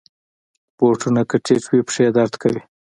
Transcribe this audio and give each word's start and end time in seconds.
بوټونه 0.77 1.21
که 1.29 1.37
ټیټ 1.45 1.63
وي، 1.69 1.81
پښې 1.87 2.05
درد 2.17 2.33
کوي. 2.41 2.61